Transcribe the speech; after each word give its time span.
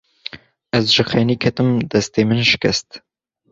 Ez 0.77 0.85
ji 0.95 1.03
xênî 1.09 1.35
ketim, 1.43 1.69
destê 1.91 2.21
min 2.27 2.41
şikest. 2.51 2.87